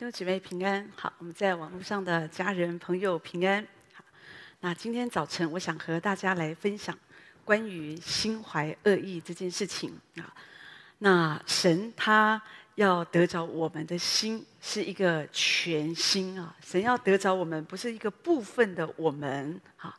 [0.00, 3.62] 弟兄姐妹平安，好，我们在网络上的家人朋友平安。
[3.92, 4.02] 好，
[4.60, 6.98] 那今天早晨，我想和大家来分享
[7.44, 10.32] 关于心怀恶意这件事情啊。
[11.00, 12.40] 那神他
[12.76, 16.56] 要得着我们的心，是一个全心啊。
[16.64, 19.60] 神要得着我们，不是一个部分的我们。
[19.76, 19.94] 哈，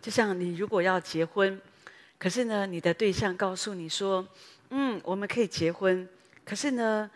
[0.00, 1.60] 就像你如果要结婚，
[2.18, 4.26] 可是呢，你的对象告诉你说
[4.70, 6.08] ：“嗯，我们可以结婚，
[6.42, 7.10] 可是呢。”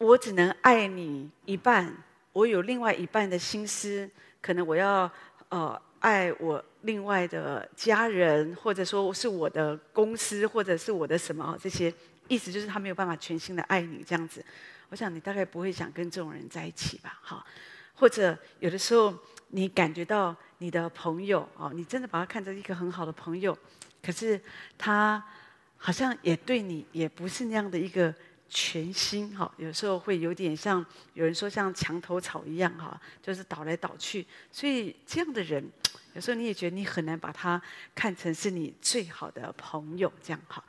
[0.00, 1.94] 我只能爱你一半，
[2.32, 4.08] 我有另外一半的心思，
[4.40, 5.10] 可能我要
[5.50, 11.92] 呃爱我另外的家人，或者说是我的公司，或者是我的什么这些，
[12.28, 14.42] 意思就是他没有办法全心的爱你这样子。
[14.88, 17.18] 我想你大概不会想跟这种人在一起吧？
[17.20, 17.44] 哈，
[17.92, 19.14] 或者有的时候
[19.48, 23.56] 你感觉到你的朋友哦，你真的把他看成一个很好的朋友，
[24.02, 24.40] 可是
[24.78, 25.22] 他
[25.76, 28.14] 好像也对你也不是那样的一个。
[28.50, 30.84] 全心哈，有时候会有点像
[31.14, 34.26] 有人说像墙头草一样哈，就是倒来倒去。
[34.50, 35.64] 所以这样的人，
[36.14, 37.62] 有时候你也觉得你很难把他
[37.94, 40.62] 看成是你最好的朋友这样哈。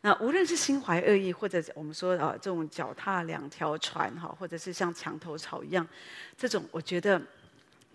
[0.00, 5.86] 那无论是心怀恶意，或者我们说啊这种脚踏两条船哈，或者是像墙头草一样，
[6.38, 7.20] 这种我觉得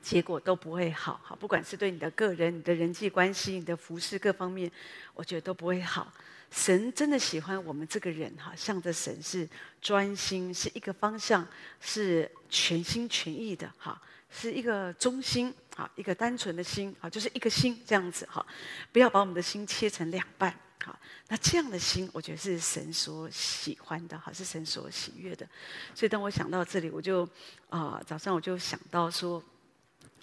[0.02, 1.36] 结果都不会好哈。
[1.40, 4.72] 不管是对你的个人、你的人际关系、你的服饰各方面，
[5.16, 6.14] 我觉得都不会好。
[6.52, 9.48] 神真的喜欢我们这个人哈，向着神是
[9.82, 11.48] 专心，是一个方向，
[11.80, 14.00] 是全心全意的哈，
[14.30, 18.46] 是一个忠心啊，一个单纯的心啊，就是一个心这样子哈，
[18.92, 20.94] 不要把我们的心切成两半哈。
[21.30, 25.48] 那这样的心，我觉得是神所喜欢的哈，是神所喜悦的。
[25.96, 27.26] 所以当我想到这里，我就
[27.70, 29.42] 啊，早上我就想到说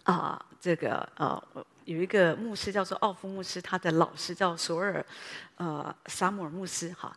[0.02, 1.42] 啊，这个啊。
[1.88, 5.02] 有一个牧师叫做奥夫牧师，他的老师叫索尔，
[5.56, 7.16] 呃，萨姆尔牧师，哈，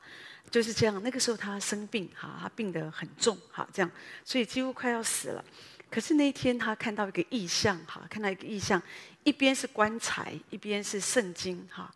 [0.50, 1.04] 就是这样。
[1.04, 3.92] 那个时候他生病，哈，他病得很重，哈，这样，
[4.24, 5.44] 所以几乎快要死了。
[5.90, 8.82] 可是那一天他看到一个意象，哈，看到一个意象，
[9.26, 11.94] 一边是棺材，一边是圣经，哈，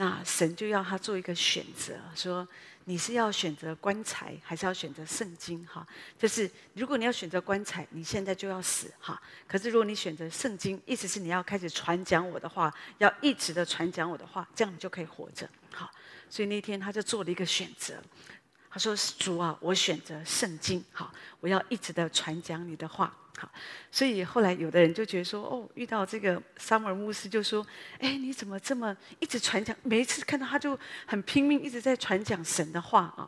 [0.00, 2.48] 那神就要他做一个选择，说。
[2.84, 5.64] 你是要选择棺材，还是要选择圣经？
[5.66, 5.86] 哈，
[6.18, 9.20] 就是如果你要选择棺材，你现在就要死哈。
[9.46, 15.48] 可是如果你选择圣经，意思是你要开始传讲我的话，要一直的传讲我的话，这样你就可以活着。
[15.72, 15.88] 好，
[16.28, 18.02] 所以那天他就做了一个选择，
[18.70, 20.82] 他说：“主啊，我选择圣经。
[20.90, 23.50] 好，我要一直的传讲你的话。”好，
[23.90, 27.66] 所以后来有的人就觉得说，哦，遇到这个撒母耳牧师就说，
[27.98, 29.74] 哎，你怎么这么一直传讲？
[29.82, 33.26] 每一次看到他就很拼命，一直在传讲神的话啊。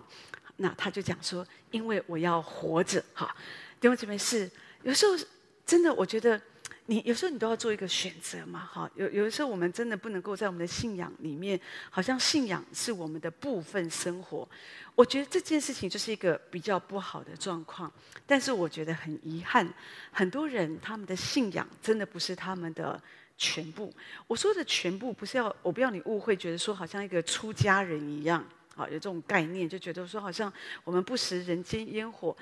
[0.58, 3.02] 那他就讲说，因为我要活着。
[3.14, 3.34] 哈，
[3.80, 4.50] 弟兄姊妹是，
[4.82, 5.16] 有时候
[5.64, 6.38] 真的，我觉得。
[6.86, 14.48] 你有时候你都要做一个选择嘛，哈，有有的时候我们真的不能够在我们的信仰里面，好像信仰是我们的部分生活。
[14.94, 17.90] 我觉得这件事情就是一个比较不好的状况，
[18.26, 19.66] 但是我觉得很遗憾，
[20.10, 23.00] 很多人他们的信仰真的不是他们的
[23.38, 23.94] 全部。
[24.26, 28.44] 我说的全部不是要，我不要你误会，觉得说好像一个出家人一样，
[28.74, 32.36] 啊，有这种概念，就觉得说好像我们不食人间烟火。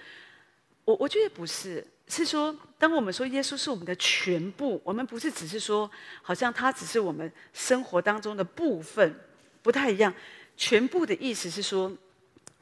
[0.84, 1.86] 我我觉得不是。
[2.12, 5.88] 是说，当我们说耶稣是我们的全部，我们不是只是说，
[6.22, 9.14] 好像他只是我们生活当中的部分，
[9.62, 10.12] 不太一样。
[10.56, 11.96] 全部的意思是说，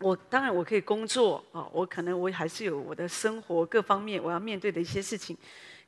[0.01, 5.35] 我当然我可以工作啊，我可能我还是有我的生活各方面我要面对的一些事情，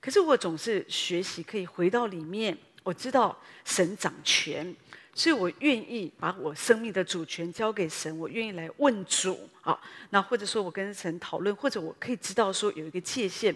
[0.01, 4.75] 可是我总是学习可以回到里面，我知道神掌权。
[5.21, 9.79] 所以我愿意把我生命的主权交给神，我愿意来问主啊。
[10.09, 13.55] 那或者说我跟神讨论，或者我可以知道说有一个界限，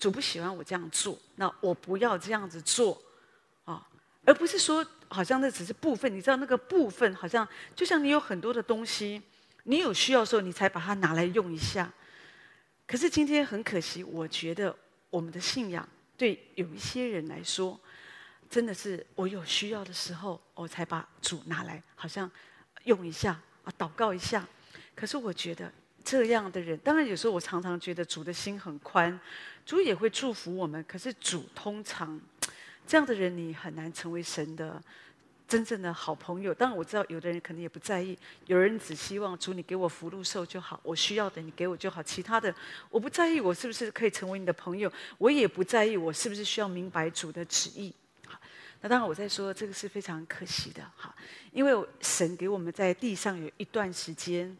[0.00, 3.00] 主不喜欢我这样做，那我不要这样子做
[3.64, 3.86] 啊，
[4.24, 6.12] 而不是说好像那只是部分。
[6.12, 7.46] 你知道那个部分好像
[7.76, 9.22] 就像你有很多的东西，
[9.62, 11.88] 你有需要的时候你才把它拿来用一下。
[12.84, 14.74] 可是今天很可惜，我觉得
[15.10, 17.78] 我们的信仰对有一些人来说。
[18.48, 22.30] 真的是我有需要的时候，我才把主拿来，好像
[22.84, 24.46] 用一下啊，祷告一下。
[24.94, 25.70] 可是我觉得
[26.04, 29.18] 这样的人，当然有时候我常常觉得主的心很宽，
[29.64, 30.82] 主也会祝福我们。
[30.88, 32.18] 可是主通常
[32.86, 34.80] 这样的人，你很难成为神的
[35.46, 36.54] 真正的好朋友。
[36.54, 38.16] 当然我知道有的人可能也不在意，
[38.46, 42.54] 有人只希望主你给我福禄寿就好，我需要的你给我就好，其他的
[42.88, 43.40] 我不在意。
[43.40, 44.90] 我是不是可以成为你的朋友？
[45.18, 45.96] 我也不在意。
[45.96, 47.92] 我是不是需要明白主的旨意？
[48.82, 51.14] 那当然，我在说这个是非常可惜的，哈，
[51.52, 54.54] 因为神给我们在地上有一段时间，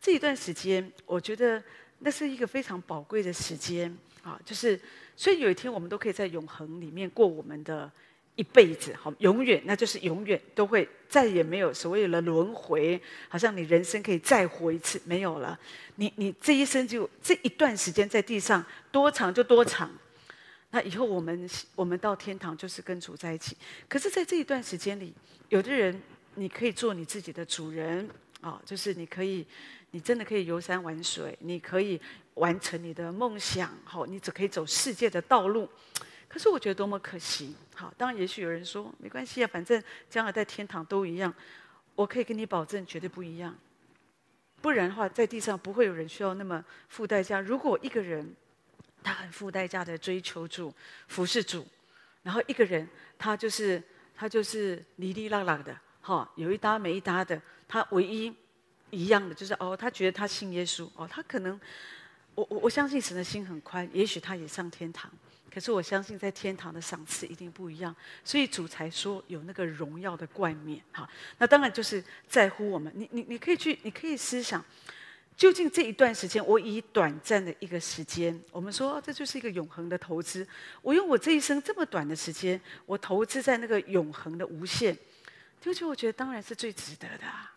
[0.00, 1.62] 这一段时间，我觉得
[1.98, 4.80] 那是一个非常宝贵的时间，啊，就是
[5.16, 7.90] 所以有一天我们都可以在永恒里面过我们的
[8.36, 15.58] 一辈子，好，永远，那就是永远都会再也没有所谓的轮回，好像你人生可以再活一次，没有了。
[15.96, 19.90] 你你这一生就这一段时间在地上，多长就多长。
[20.76, 23.56] 那以后我们我们到天堂就是跟主在一起。
[23.88, 25.14] 可是，在这一段时间里，
[25.48, 25.98] 有的人
[26.34, 28.06] 你可以做你自己的主人
[28.42, 29.46] 啊，就是你可以，
[29.92, 31.98] 你真的可以游山玩水，你可以
[32.34, 35.66] 完成你的梦想，好，你只可以走世界的道路。
[36.28, 37.56] 可是我觉得多么可惜！
[37.74, 41.32] 好，当然也许有人说没关系啊，反正将来在天堂都一样。
[41.94, 43.56] 我可以跟你保证，绝对不一样。
[44.60, 47.40] 不然的话，在地上不会有人需要那么付代价。
[47.40, 48.36] 如果一个人
[49.06, 50.74] 他很付代价的追求主、
[51.06, 51.64] 服侍主，
[52.24, 53.80] 然后一个人他就是
[54.16, 58.34] 他就是哩哩啦啦的，哈，有一搭没一搭的，他唯一
[58.90, 61.60] 一样的就是哦，他觉得他信耶稣哦，他可能
[62.34, 65.08] 我我我相信神的心很宽，也许他也上天堂。
[65.48, 70.82] 可是我相信，在天堂的赏赐一定不一样，所以主才说有那个荣耀的冠冕。
[70.92, 71.08] 哈，
[71.38, 72.92] 那当然就是在乎我们。
[72.94, 74.62] 你你你可以去，你可以思想，
[75.36, 80.46] 究竟这一段时间，我以短暂的一个时间，我们说这就是一个永恒的投资。
[80.80, 84.96] 我用我这一生这么短的时间，我投资在那个永恒的无限，
[85.60, 87.52] 就就我觉得当然是最值得的啊。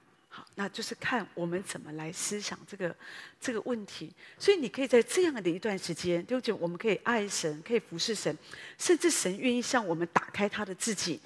[0.55, 2.93] 那就是看我们怎么来思想这个
[3.39, 4.13] 这个问题。
[4.37, 8.37] 所以你可以在这样的一段时间，就觉我们可以爱神，可以服侍神，
[8.77, 11.19] 甚至神愿意向我们打开他的自己，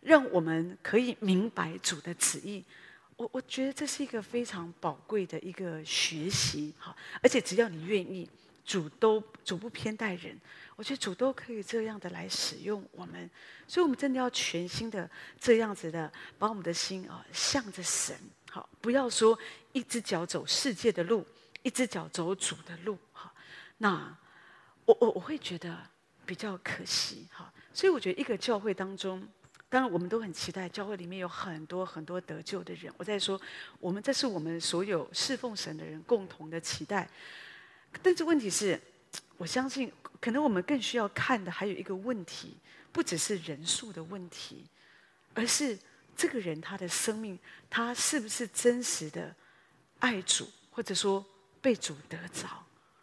[0.00, 2.64] 让我们可以明白主的旨意。
[3.18, 8.30] 我我觉得这是一个非常宝贵的一个学习，好，而且只要你愿意，
[8.64, 10.38] 主都主不偏待人，
[10.76, 13.28] 我觉得主都可以这样的来使用我们。
[13.66, 15.10] 所以，我们真的要全心的
[15.40, 18.16] 这样子的，把我们的心啊向着神。
[18.48, 19.36] 好，不要说
[19.72, 21.26] 一只脚走世界的路，
[21.64, 22.96] 一只脚走主的路。
[23.12, 23.32] 哈，
[23.78, 24.16] 那
[24.84, 25.76] 我我我会觉得
[26.24, 27.26] 比较可惜。
[27.32, 29.26] 哈，所以我觉得一个教会当中，
[29.68, 32.92] 当然我们都很期待教会里面有很多很多得救的人。
[32.96, 33.40] 我在说，
[33.80, 37.08] 我们这是我们所有侍奉神的人共同的期待。
[38.02, 38.80] 但是问题是，
[39.36, 42.56] 我相信可能我们更需要看的还有一个问题，
[42.92, 44.66] 不只是人数的问题，
[45.34, 45.78] 而是。
[46.20, 47.38] 这个人他的生命，
[47.70, 49.32] 他是不是真实的
[50.00, 51.24] 爱主，或者说
[51.60, 52.48] 被主得着？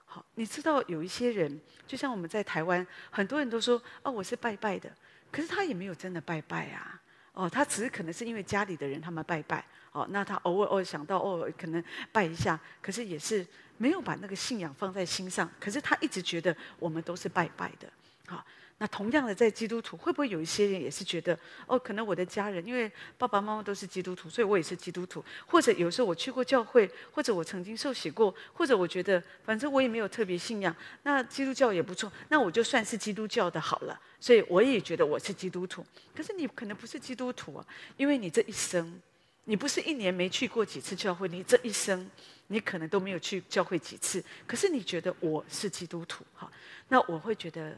[0.03, 4.94] 好，你知道有一些人，就像我们在台湾，很多人都说：“哦，我是拜拜的。”
[5.36, 7.02] 可是他也没有真的拜拜啊。
[7.34, 9.66] 哦，他只是可能是因为家里的人他们拜拜。
[9.92, 11.84] 哦，那他偶尔偶尔想到哦，可能
[12.14, 13.46] 拜一下，可是也是
[13.78, 15.50] 没有把那个信仰放在心上。
[15.60, 17.92] 可是他一直觉得我们都是拜拜的。
[18.28, 18.46] 好。
[18.77, 25.24] 那同样的，在基督徒会不会有一些人也是觉得，哦，可能我的家人因为爸爸妈妈都是基督徒，所以我也是基督徒。
[25.45, 33.98] 或者有时候我去过教会，或者我曾经受洗过，或者我觉得反正我也没有特别信仰，那基督教也不错，那我就算是基督教的好了。
[34.19, 35.86] 所以我也觉得我是基督徒。
[36.13, 39.01] 可是你可能不是基督徒啊，因为你这一生，
[39.45, 42.12] 你不是一年没去过几次教会，你这一生
[42.48, 44.22] 你可能都没有去教会几次。
[44.45, 46.51] 可是你觉得我是基督徒，哈，
[46.89, 47.74] 那我会觉得。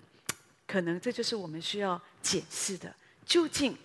[0.68, 2.94] 可能这就是我们需要检视的，
[3.26, 3.76] 究竟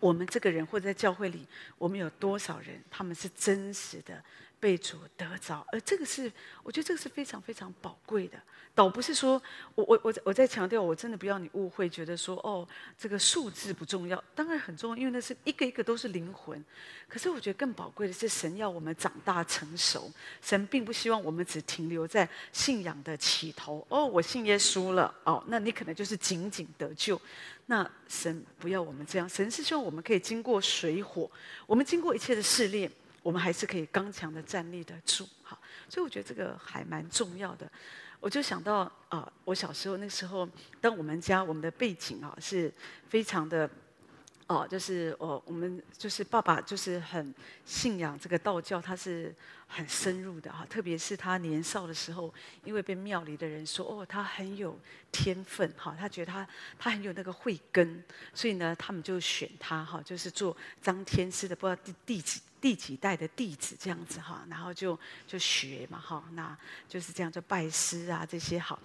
[0.00, 1.46] 我们这个人或者在教会里，
[1.78, 4.22] 我们有多少人，他们是真实的
[4.58, 5.64] 被主得着？
[5.70, 6.30] 而这个是，
[6.64, 8.38] 我觉得这个是非常非常宝贵的。
[8.80, 9.32] 倒不是说
[9.74, 12.66] 我我我我在强调，我真的不要你误会，觉得说哦，
[12.96, 16.64] 这个数字不重要，当然很重要，因为那是一个一个都是灵魂。
[17.06, 20.10] 可是我觉得更宝贵的是，神要我们长大成熟。
[20.40, 23.86] 神并不希望我们只停留在信仰的起头。
[23.90, 27.20] 哦，我信耶稣了，哦，那你可能就是仅仅得救。
[27.66, 31.30] 那神不要我们这样，神是希望我们可以经过水火，
[31.66, 32.90] 我们经过一切的试炼，
[33.22, 35.28] 我们还是可以刚强的站立得住。
[35.42, 37.70] 好，所以我觉得这个还蛮重要的。
[38.20, 40.48] 我就想到啊、我小时候那时候，
[40.80, 42.72] 当我们家我们的背景啊是
[43.08, 43.68] 非常的，
[44.46, 47.34] 哦、就是哦，我们就是爸爸就是很
[47.64, 49.34] 信仰这个道教，他是
[49.66, 54.78] 很深入的哈，特别是他年少的时候，因为被庙里的人说哦，他很有
[55.10, 56.46] 天分哈，他觉得他
[56.78, 62.40] 他很有那个慧根，所以呢，他们就选他哈，就是做张天师的，不知道第第几。
[62.60, 66.56] 第几代的弟子这样子哈，然后就就学嘛哈，那
[66.88, 68.78] 就是这样就拜师啊这些好，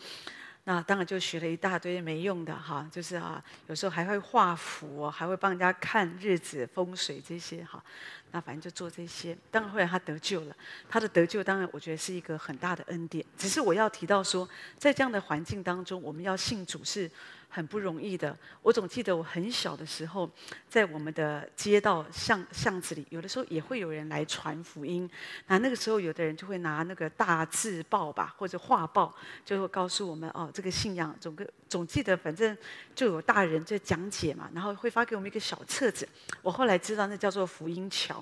[0.63, 7.83] 那当然就学了一大堆没用的哈，就是啊有时候还会画符，还会帮人家看日子风水这些哈，
[8.31, 9.37] 那反正就做这些。
[9.51, 10.55] 当然后来他得救了，
[10.89, 13.23] 他的得救当然我觉得是一个很大的恩典。
[13.37, 17.09] 只是我要提到说，在这样的环境当中，我们要信主是
[17.55, 18.37] 很不容易的。
[18.61, 20.29] 我总记得我很小的时候，
[20.67, 25.09] 在我们的街道巷巷子里，有的时候也会有人来传福音。
[25.47, 32.57] 那那个时候，有的人就会拿那个大字报吧，或者画报，就会告诉我们哦，这个信仰总个总记得，反正
[32.93, 36.05] 就有大人在讲解嘛，然后会发给我们一个小册子。
[36.41, 38.21] 我后来知道那叫做福音桥。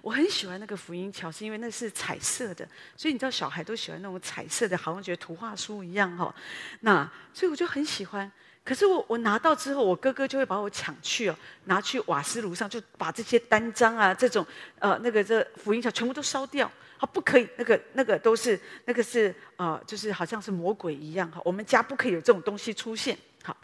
[0.00, 6.34] 我很喜欢那个福音桥，是因为那是彩色的，所以你知道小孩都喜欢那种彩色的，好像觉得图画书一样哈、哦。
[6.80, 8.32] 那所以我就很喜欢。
[8.70, 14.46] 可是我我拿到之后，我哥哥就会把我抢去哦，拿去瓦斯炉上，就把这些单张啊，这种
[14.78, 16.70] 呃那个这福音条全部都烧掉。
[16.96, 21.42] 好，不可以，那个 那个都是那个是呃，就是好像是魔鬼一样哈。
[21.44, 23.18] 我们家不可以有这种东西出现。
[23.42, 23.56] 好，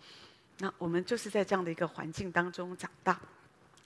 [0.58, 3.16] 那我们就是在这样的一个环境当中长大。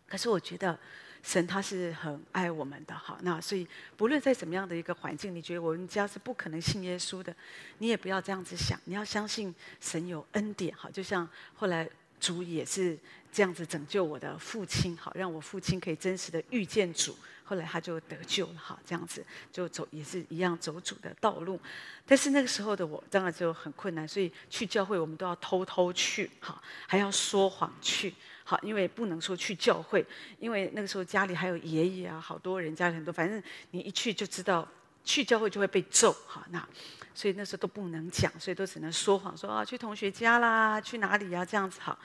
[0.09, 0.79] 可是我觉得。
[1.23, 7.35] 神他是很爱我们的哈，那所以不论在怎么样的一个环境，你觉得我们家是不可能信耶稣的，
[7.79, 10.89] 你也不要这样子想，你要相信神有恩典哈。
[10.91, 12.99] 就像后来主也是
[13.31, 17.15] 这样子拯救我的父亲，好让我父亲可以真实的遇见主，
[17.51, 21.59] 后来他就得救了哈，这样子就走也是一样走主的道路。
[22.07, 28.15] 但是那个时候的我当然就很困难，所以去教会我们都要偷偷去哈，还要说谎去。
[28.45, 30.07] 好，因为不能说去教会，
[30.39, 33.43] 因为那个时候家里还有爷爷啊，好多人家里很多，反正
[33.73, 34.67] 你一去就知道
[35.03, 36.13] 去教会就会被揍。
[36.29, 36.65] 哈，那
[37.13, 41.81] 所以那时候都不能讲，所以都只能说谎，说啊去同学家啦，去哪里呀、啊、这样子。
[41.81, 41.99] 哈，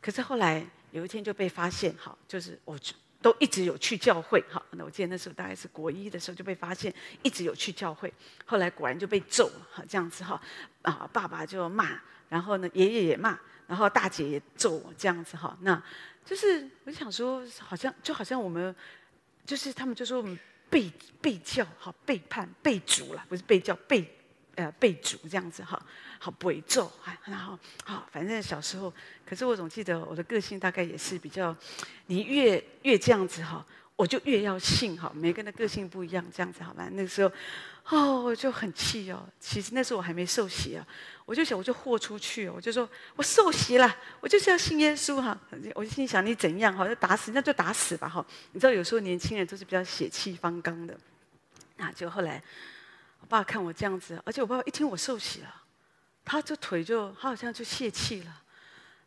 [0.00, 2.78] 可是后来有一天就被发现，哈，就是我
[3.26, 4.40] 都一直有去教会。
[4.48, 8.12] 好，那我记得那时候大概是国一的时候就被发现一直有去教会，
[8.44, 9.66] 后来果然就被揍了。
[9.72, 10.40] 好，这样子哈，
[10.82, 13.36] 啊爸爸就骂，然后呢爷爷也骂。
[13.66, 15.82] 然后大姐也揍我这样子哈，那
[16.24, 18.72] 就是我想说，好像就好像我们，
[19.44, 20.38] 就是他们就说我们
[20.70, 20.88] 背
[21.20, 24.08] 背教哈，背叛背主了，不是背教背
[24.56, 25.80] 呃背主这样子哈，
[26.18, 28.92] 好背咒啊，然后好反正小时候，
[29.24, 31.56] 可是我总记得我的个性大概也是比较，
[32.06, 37.30] 你越越这样子哈，我就越要信哈，每个人的个性不一样这样子好吧，那个时候。
[37.88, 39.24] 哦，我就很气哦。
[39.38, 40.84] 其实那时候我还没受洗啊，
[41.24, 45.38] 我就想，我就豁出去，我就说我受洗了，我就是要信耶稣哈。
[45.72, 48.26] 我就心想你怎样哈，就打死那就打死吧哈。
[48.50, 50.98] 你知道有时候年轻人都是比较血气方刚的。
[51.76, 52.42] 那就后来，
[53.26, 55.62] 爸看我这样子，而且我爸爸一听我受洗了，
[56.24, 58.42] 他这腿就他好像就泄气了。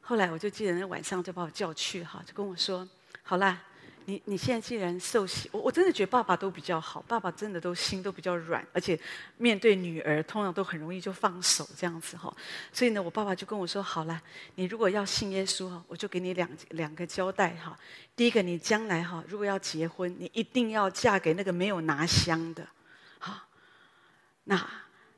[0.02, 2.88] 后来我就记得那晚上就把我叫去哈，就跟我说
[3.24, 3.62] 好啦。
[4.06, 9.00] 你你现在既然受洗，我我真的觉得爸爸都比较好，爸爸真的都心都比较软，而且
[9.38, 12.36] 面对女儿通常都很容易就放手这样子哈。
[12.74, 14.20] 所以呢，我爸爸就跟我说：“好了，
[14.56, 17.78] 你如果要信耶稣哈，我就给你两两个交代哈。
[18.16, 22.68] 第一个，你将来哈如果要结婚，你一定要嫁给那个没有拿香的，
[24.50, 24.68] 那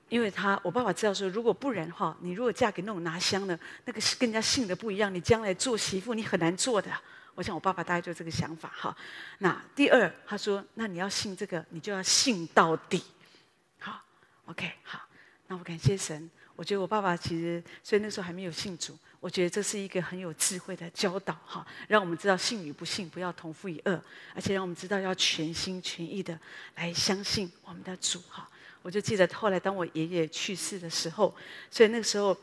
[0.10, 6.92] 因为他我爸爸知道说，如果不然哈，你如果嫁给那种拿香的，那个是跟人家信的不一样，你将来做媳妇你很难做的。”
[7.34, 8.94] 我想我爸爸大概就这个想法哈。
[9.38, 13.02] 那第二，他说：“那你要信这个，你就要信到底。”
[13.80, 14.04] 好
[14.48, 15.00] ，OK，好。
[15.48, 16.30] 那我感谢神。
[16.58, 18.98] 我觉得我爸爸其实，所以那时候还没有信主。
[19.22, 24.02] 我觉得这是一个很有智慧的教导哈，让我们知道信与不信不要同父一轭，
[24.36, 26.38] 而且让我们知道要全心全意的
[26.76, 28.50] 来相信我们的主哈。
[28.82, 31.34] 我就记得后来当我爷爷去世的时候，
[31.70, 32.36] 所以那个时候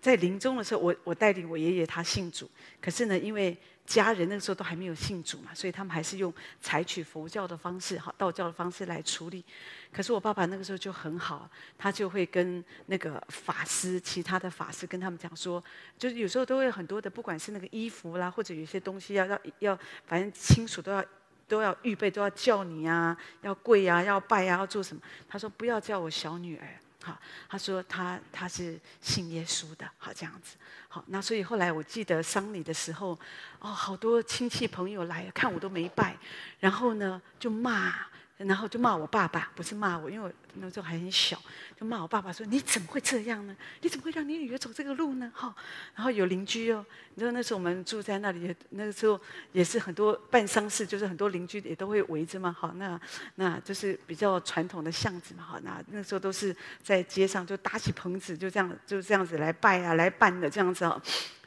[0.00, 9.44] 在临终的时候，我我带领我爷爷他信主，可是呢，因为家人那个时候都还没有信主嘛，所以他们还是用采取佛教的方式、哈道教的方式来处理。
[9.92, 15.62] 可是我爸爸那个时候就很好，他就会跟那个法师、其他的法师跟他们讲说，
[15.98, 21.04] 就是有时候都会很多的，不管是那个衣服啦，或者有些东西要要要，反正亲属都要
[21.48, 25.02] 都要预备，都要叫你啊，要跪啊，要拜啊，要做什么？
[25.28, 26.66] 他说不要叫我小女儿。
[27.02, 27.18] 好，
[27.48, 30.56] 他说他他是信耶稣的，好这样子，
[30.88, 33.18] 好，那所以后来我记得丧礼的时候，
[33.58, 36.16] 哦，好多亲戚朋友来看我都没拜，
[36.60, 37.94] 然后呢就骂。
[38.38, 41.40] 然后就骂我爸爸，不是骂我，因为我那时候还很小，
[41.78, 43.56] 就骂我爸爸说：“你怎么会这样呢？
[43.82, 45.54] 你怎么会让你女儿走这个路呢？”哈，
[45.94, 46.84] 然后有邻居哦，
[47.14, 49.20] 你知道那时候我们住在那里，那个时候
[49.52, 53.00] 也是很多办丧事，就是很多邻居也都会围着嘛，哈，那
[53.36, 61.00] 那就是比较传统的巷子嘛，哈，那那时候都是在街上就搭起棚子，就这样就这样子来拜啊，来办的这样子哦，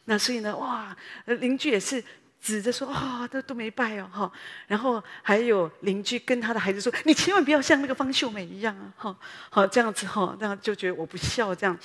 [0.05, 2.01] 那所以呢，哇，邻居也是。
[2.45, 4.31] 指着说啊、哦，都都没拜哦，哈，
[4.67, 9.17] 然后还有邻居跟他的孩子说，你千万不要像那个方秀美一样啊，哈，
[9.49, 11.75] 好这样子哈，这样就觉得我不孝这样，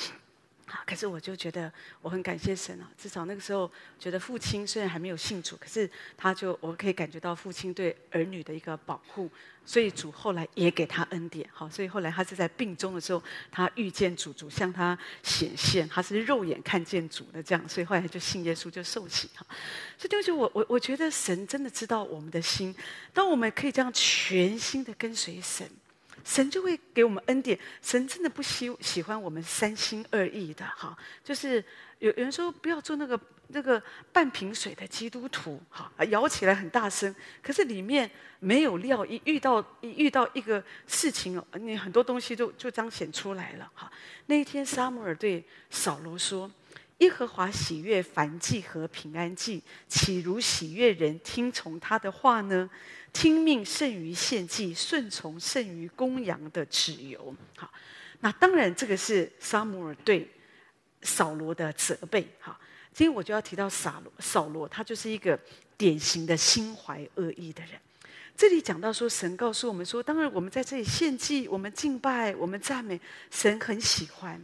[0.86, 1.72] 可是我就觉得
[2.02, 9.30] 我很感谢神啊，至少那个时候觉得父亲虽然还没有信主，可是他就我可以感觉到父亲对儿女的一个保护，
[9.64, 19.46] 所以主后来也给他恩典，好，所以后来他是在病中的时候，他遇见主，主向他显现，他是肉眼看见主的这样，所以后来就信耶稣就受洗哈。
[19.98, 22.74] 所以就是我我我觉得神真的知道我们的心，
[23.12, 25.68] 当我们可以这样全心的跟随神。
[26.24, 27.58] 神就会给我们恩典。
[27.82, 31.64] 神真的不喜喜欢我们三心二意的，哈，就是
[31.98, 43.90] 有有人说不要做那个那个半瓶水的基督徒，哈，摇起来很大声，可是里面没有料，一遇到一遇到一个事情哦，你很多东西就就彰显出来了，哈。
[44.26, 46.50] 那一天，撒母耳对扫罗说
[47.00, 52.70] ：“耶和华喜悦燔祭和平安祭，岂如喜悦人听从他的话呢？”
[53.12, 57.34] 听命胜于献祭，顺从胜于公羊的脂油。
[57.56, 57.68] 好，
[58.20, 60.30] 那当然这个是撒母耳对
[61.02, 62.24] 扫罗的责备。
[62.38, 62.56] 好，
[62.94, 65.36] 今天我就要提到扫罗，扫罗他就是一个
[65.76, 67.72] 典型的心怀恶意的人。
[68.36, 73.00] 这里讲到说，神告诉我们说，当然我们在这里献祭，我们敬拜，我们赞美，
[73.32, 74.40] 神很喜欢。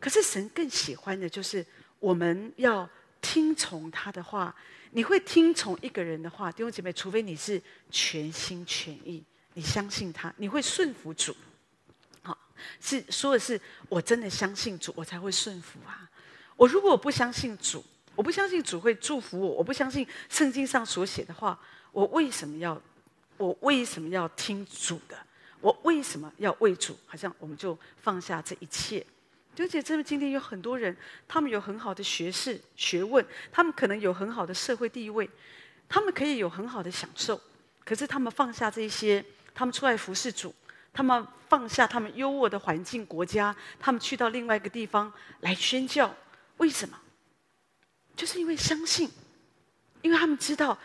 [0.00, 1.64] 可是神更喜欢的就是
[2.00, 2.88] 我们要
[3.20, 4.52] 听从他的话。
[4.92, 9.22] 你会听从一个人的话，弟兄姐妹，除非你是全心全意，
[9.54, 11.32] 你相信他，你会顺服主。
[12.22, 12.36] 好，
[12.80, 16.10] 是说的是我真的相信主，我才会顺服啊。
[16.56, 17.84] 我如果我不相信主，
[18.16, 21.56] 我不相信主会祝福我，我不相信圣经上所写的话，
[21.92, 22.82] 我为什么要
[23.36, 25.16] 我为什么要听主的？
[25.60, 26.98] 我为什么要为主？
[27.06, 29.06] 好像我们就放下这一切。
[29.60, 30.96] 而且，真的，今天有很多人，
[31.28, 35.28] 他们有很好的学识、学问，他们可能有很好的社会地位，
[35.88, 37.38] 他们可以有很好的享受。
[37.84, 39.24] 可是，他们放下这些，
[39.54, 40.54] 他们出来服侍主，
[40.92, 46.14] 他们放下他们优渥的环境、国家，他们去到另外一个地方来宣教。
[46.56, 46.98] 为什么？
[48.16, 49.10] 就是因为相信，
[50.02, 50.78] 因为他们知道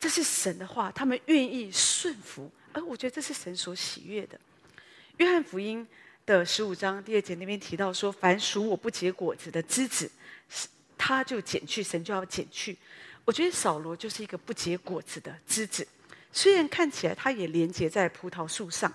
[0.00, 2.50] 这是神的话，他们愿意顺服。
[2.72, 4.40] 而我觉得这是神所喜悦的。
[5.18, 5.86] 约翰福音。
[6.26, 10.10] 的十五章第二节那边提到说，凡属我不结果子的枝子，
[10.98, 12.76] 他就剪去，神就要剪去。
[13.24, 15.86] 我觉得扫罗就是一个不结果子的枝子，
[16.32, 18.92] 虽然看起来他也连接在葡萄树上，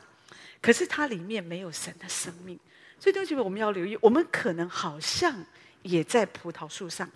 [0.61, 2.59] 可是它里面没有神的生命。
[2.99, 5.43] 所以，同学们，我们要留意，我们可能好像
[5.83, 7.09] 也在葡萄树上，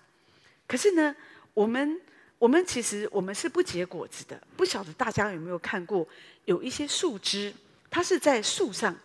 [0.66, 1.14] 可是呢，
[1.52, 2.00] 我们
[2.38, 4.42] 我们其实我们是不结果子的。
[4.56, 6.08] 不晓得大家有没有看过，
[6.46, 7.52] 有一些树枝，
[7.90, 8.98] 它是在树上。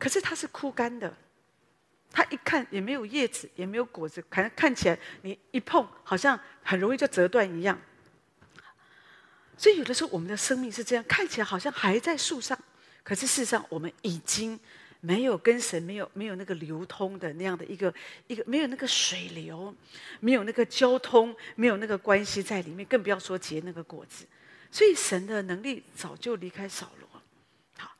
[0.00, 1.14] 可是它是枯干的，
[2.10, 7.78] 它一看也没有叶子，也没有果子，可能看起来你一碰好像很容易就折断一样。
[9.58, 12.58] 所以有的时候我们的生命是这样，看起来好像还在树上，
[13.04, 14.58] 可是事实上我们已经
[15.00, 17.92] 没有跟神没有没有那个流通的那样的一个
[18.26, 19.74] 一个没有那个水流，
[20.20, 24.26] 没有那个交通，没有那个关系在里面，更不要说结那个果子。
[24.72, 27.22] 所以神的能力早就离开扫罗。
[27.76, 27.92] 好，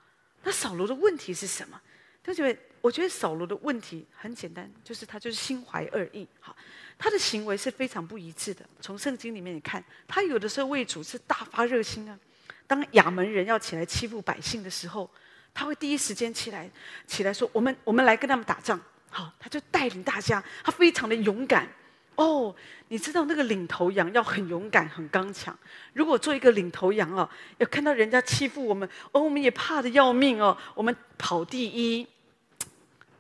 [0.43, 1.79] 那扫罗的问题是什么？
[2.23, 6.29] 同学们，我觉得扫罗的问题很简单，就是他就是心怀恶意。
[6.39, 6.55] 好，
[6.99, 8.65] 他的行为是非常不一致的。
[8.81, 12.19] 从圣经里面你看，他有的时候为主是大发热心啊。
[12.67, 15.11] 当亚门人要起来欺负百姓的时候，
[15.53, 16.71] 他会第一时间起来，
[17.07, 18.81] 起来说：“我们我们来跟他们打仗。”
[19.11, 21.69] 好，他就带领大家，他非常的勇敢。
[22.17, 22.55] 哦，
[22.89, 25.57] 你知道那个领头羊要很勇敢、很刚强。
[25.95, 32.07] 如果做一个领头羊哦，要看到人家欺负我们，哦，我们也怕得要命哦，我们跑第一。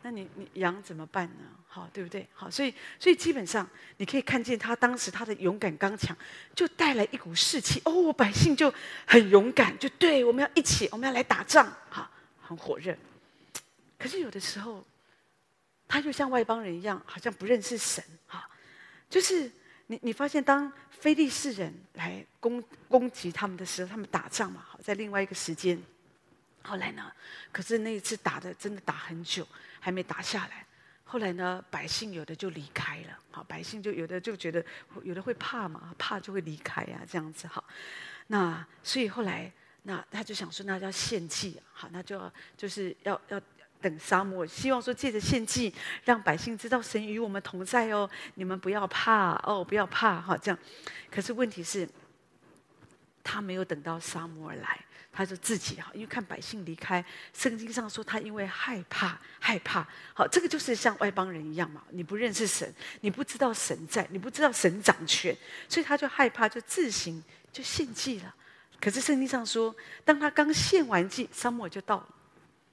[0.03, 1.45] 那你你羊怎么办呢？
[1.67, 2.27] 好，对不对？
[2.35, 3.67] 好，所以所以基本上
[3.99, 6.17] 你可以看见他当时他的勇敢刚强，
[6.55, 7.81] 就带来一股士气。
[7.85, 8.73] 哦，百姓就
[9.07, 12.11] 很勇敢，就对，我们要一起，我们要来打仗，好，
[12.43, 12.95] 很火热。
[13.99, 14.85] 可是有的时候，
[15.87, 18.49] 他就像外邦人一样，好像不认识神，哈。
[19.11, 19.51] 就是
[19.89, 25.79] 你，你发现当非利士人来攻攻击他们的时候，他们打仗嘛，好，在另外一个时间。
[26.63, 27.13] 后来呢，
[27.51, 29.47] 可是那一次打的真的打很久，
[29.81, 30.65] 还没打下来。
[31.03, 34.65] 后来呢，百姓有的就离开了，好，百姓就有的就觉得，
[35.03, 37.65] 有的会怕嘛，怕就会离开啊，这样子好。
[38.29, 43.43] 那所以后来，那他就想说，那要献祭，好，那就要就是要要。
[43.81, 45.73] 等沙漠，希望说借着献祭，
[46.05, 48.09] 让百姓知道神与我们同在哦。
[48.35, 50.37] 你们不要怕哦，不要怕哈。
[50.37, 50.59] 这样，
[51.11, 51.89] 可是问题是，
[53.23, 54.79] 他没有等到沙漠而来，
[55.13, 59.87] 他就自己哈，因为看百姓离开，圣经上说他因为害怕，害怕。
[60.15, 61.83] 好，这个就是像外邦人一样嘛。
[61.91, 65.37] 你不认识神，你不知道神在，你不知道神掌权，
[65.69, 68.35] 所以他就害怕，就自行就献祭了。
[68.81, 72.09] 可是圣经上说，当他刚献完祭，沙漠就到了。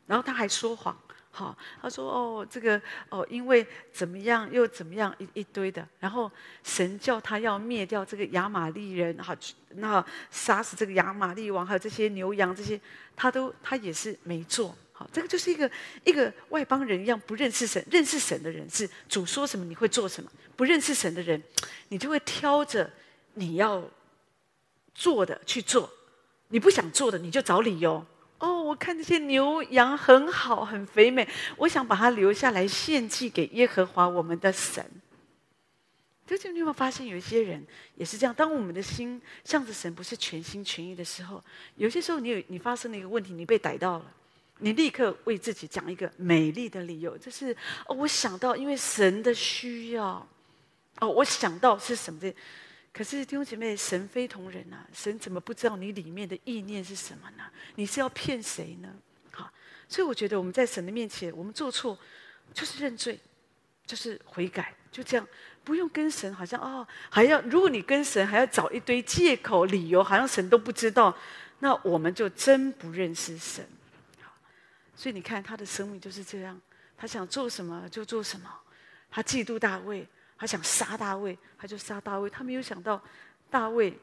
[0.07, 0.97] 然后他还说谎，
[1.29, 6.31] 好，他说哦，这个哦，因为怎么样又怎么样一一堆的，然后
[6.63, 9.35] 神叫他要灭掉这个亚玛力人，好，
[9.75, 12.79] 那杀死这个亚玛力王，还有这些牛羊这些，
[13.15, 14.75] 他都他也是没做。
[14.93, 15.69] 好，这个就是一个
[16.03, 21.39] 一个外邦人一样不认识神，认识神的人是主说什么你会做什么，不认识神的人，
[21.89, 22.89] 你就会挑着
[23.35, 23.83] 你要
[24.95, 25.87] 做的去做，
[26.47, 28.03] 你不想做的你就找理由。
[28.39, 34.85] 哦，我看这些牛羊很好，很肥美，我想把它留下来献祭给耶和华我们的神。
[36.25, 38.33] 就是你有没有发现，有一些人也是这样？
[38.35, 41.43] 当我们的心向着神不是全心全意的时候，
[41.77, 44.05] 有些时候你有你发生了一个问题，你被逮到了，
[44.59, 47.55] 你立刻为自己讲一个美丽的理由，就是
[47.87, 50.27] 哦，我想到因为神的需要，
[50.99, 52.19] 哦，我想到是什么。
[52.97, 54.83] 可是弟兄姐妹，神非同人啊！
[54.91, 57.43] 神怎么不知道你里面的意念是什么呢？
[57.75, 58.91] 你是要骗谁呢？
[59.29, 59.53] 好，
[59.87, 61.95] 所以我觉得我们在神的面前，我们做错
[62.55, 63.19] 就是认罪，
[63.85, 65.27] 就是悔改，就这样，
[65.63, 71.15] 不用跟神好像哦，还要如果你跟神还要找一堆借口理由，好像神都不知道，
[71.59, 73.63] 那我们就真不认识神。
[74.23, 74.33] 好，
[74.95, 76.59] 所以你看他的生命就是这样，
[76.97, 78.49] 他想做什么就做什么，
[79.11, 80.07] 他嫉妒大卫。
[80.37, 82.29] 他想杀大卫，他就杀大卫。
[82.29, 83.01] 他没有想到，
[83.49, 83.97] 大卫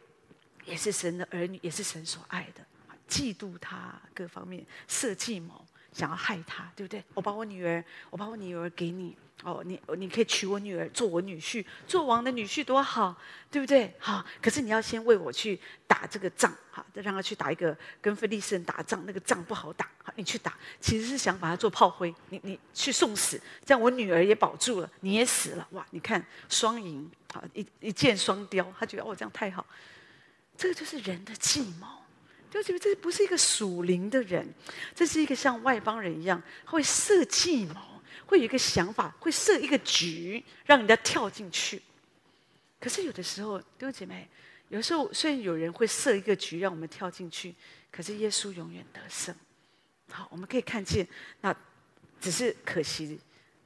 [0.65, 2.65] 也是神的儿女，也是神所爱的。
[3.09, 5.64] 嫉妒他，各方面设计谋，
[5.95, 7.03] 想要害他，对不对？
[7.15, 9.17] 我把我女儿，我把我女儿给你。
[9.43, 13.15] 哦，你你可以娶我女儿做我女婿，做王的女婿多好，
[13.51, 13.93] 对不对？
[13.99, 25.85] 好，可是你要先为我去打这个仗，哈，再让他去打一个跟非利士人打仗，那个仗不好打，好，你去打，其实是想把他做炮灰，你你去送死，这样我女儿也保住了，你也死了，哇！
[25.91, 29.67] 你看双赢，好，一一箭双雕，他觉得哦这样太好，
[30.57, 31.87] 这个就是人的计谋，
[32.55, 34.47] 就觉得这不是一个属灵的人，
[34.95, 37.81] 这是一个像外邦人一样会设计谋。
[38.27, 41.81] 会有一个想法，会设一个局，让人家跳进去。
[42.81, 44.27] 可是有的时候，弟兄姐妹，
[44.71, 47.55] 有时候虽然有人会设一个局让我们跳进去，
[47.93, 49.35] 可是耶稣永远得胜。
[50.09, 51.07] 好，我们可以看见，
[51.43, 51.55] 那
[52.19, 53.21] 只是可惜，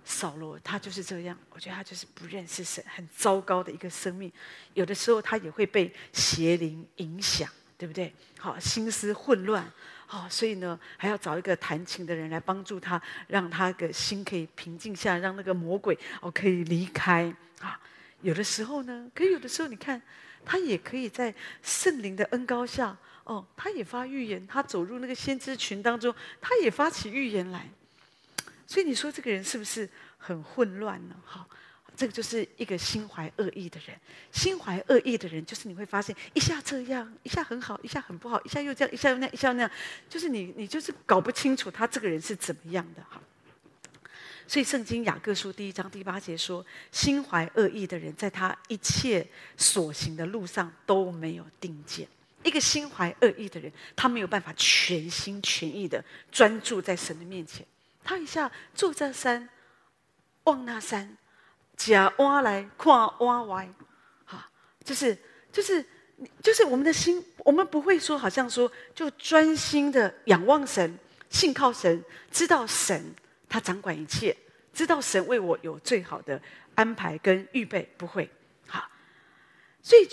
[0.04, 1.38] 扫罗他就是这样。
[1.50, 4.30] 我觉得他就是不认识神，很糟糕的一个生命。
[4.74, 8.12] 有的时候他也会被邪灵影响，对不对？
[8.38, 9.64] 好，心思混乱。
[10.04, 17.78] 好，所以呢，还要找一个弹琴的人来帮助他，让他的心可以平静下，让那个魔鬼哦可以离开啊。
[18.22, 20.02] 有的时候呢，可以有的时候，你看
[20.44, 27.68] 他也可以在圣灵的恩膏下，哦，他也发预言，他走入那个先知群当中，他也发起预言来。
[28.66, 31.14] 所以你说这个人是不是很混乱呢？
[31.24, 31.46] 好。
[31.98, 33.98] 这个就是一个心怀恶意的人，
[34.30, 39.70] 心怀恶意的人，就是你会发现一下这样，一下很好，一下很不好，一下又这样，一下又那样，一下又那样，
[40.08, 43.20] 就是你你就是搞不清楚他这个人是怎么样的哈。
[44.46, 52.06] 所以圣经雅各书第一章第八节说，心怀恶意的人，在他一切所行的路上都没有定见。
[52.44, 57.66] 一个心怀恶意的人，他没有办法全心全意的专注在神的面前，
[58.04, 59.48] 他一下坐这山，
[60.44, 61.18] 望那山。
[61.78, 63.68] 假挖来看挖歪，
[64.26, 64.50] 哈，
[64.84, 65.16] 就是
[65.52, 65.82] 就是
[66.42, 70.98] 就是我们的心，我们不会说好像说就专心的仰望神，
[71.30, 73.14] 信靠神，知道神
[73.48, 74.36] 他掌管一切，
[74.74, 76.42] 知道神为我有最好的
[76.74, 78.28] 安排跟预备，不会，
[78.66, 78.90] 哈。
[79.80, 80.06] 所以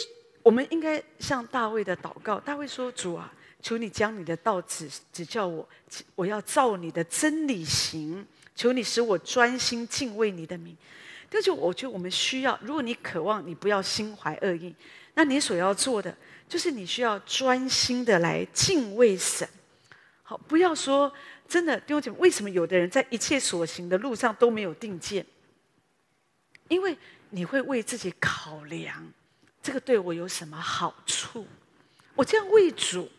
[0.44, 5.68] 我们应该像大卫的祷告，大卫说：“主啊，求你将你的道指指教我，
[6.14, 8.24] 我要照你的真理行，
[8.56, 10.78] 求你使我专心敬畏你的名。”
[11.30, 14.74] 这就我觉得我们需要，如果你渴望，你不要心怀恶意，
[15.16, 16.16] 那你所要做的
[16.48, 19.48] 就是你需要专心的来敬畏神。
[20.24, 21.12] 好，不要说
[21.48, 25.26] 真的，弟兄姐妹，为什么有的人在一切所行的路上都没有定见？
[26.68, 26.98] 因为
[27.32, 29.06] 你会为自己考量，
[29.62, 31.46] 这个对我有什么好处？
[32.16, 33.10] 我这样为主，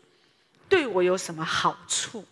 [0.69, 2.25] 对我有什么好处？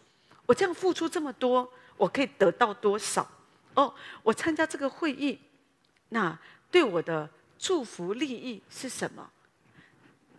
[0.46, 3.28] 我这样付出这么多，我可以得到多少？
[3.74, 5.38] 哦，我参加这个会议。
[6.08, 6.38] 那
[6.70, 9.30] 对我的祝福利益是什么？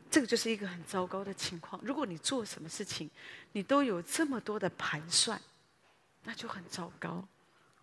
[0.10, 1.82] 这个就是一个很糟糕的情况。
[1.84, 3.10] 如果你做什么事情，
[3.52, 5.42] 你都有这么多的盘算，
[6.24, 7.28] 那就很糟糕。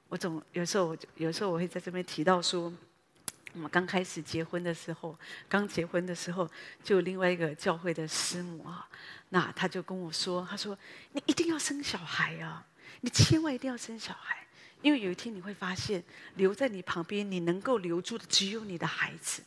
[0.09, 2.73] 我总有时候，我就有时候我会在这边提到说，
[3.53, 5.19] 我们刚开始结婚的时候，
[5.49, 6.49] 刚结婚的时候，
[6.83, 8.89] 就另外一个教会的师母啊，
[9.29, 10.79] 那他就跟我说，他说
[11.13, 12.67] ：“你一定要生小孩啊，
[13.03, 14.47] 你千万一定要生小孩。”
[14.83, 16.03] 因为有一天你会发现，
[16.35, 19.43] 留在你旁边，你能够留住的只有你的孩子，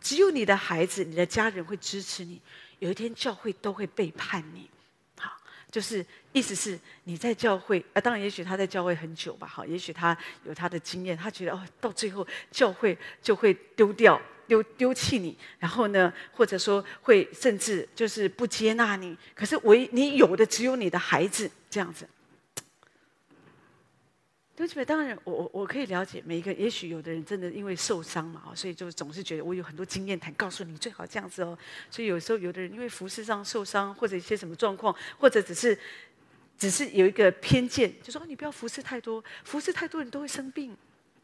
[0.00, 2.40] 只有你的孩子，你的家人会支持你。
[2.78, 4.68] 有一天教会都会背叛你，
[5.16, 5.32] 好，
[5.70, 19.16] 就是意思是你在教会啊，当然也许他在教会很久吧，好，也许他有他的经验，他觉得哦，到最后教会就会丢掉、丢丢弃你，然后呢，或者说会甚至就是不接纳你。
[19.34, 22.08] 可是唯你有的只有你的孩子这样子。
[24.54, 31.58] 对不起，当然我我我可以了解每一个，也许有的人真的因为受伤嘛，所以就总是觉得我有很多经验谈，告诉你最好这样子哦。
[31.90, 35.76] 所以有时候有的人因为服事上受伤，或者一些什么状况，或者只是
[36.58, 40.76] 只是有一个偏见，就说你不要服侍太多，服侍太多人都会生病。